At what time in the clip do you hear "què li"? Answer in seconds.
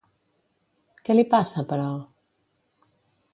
1.09-1.25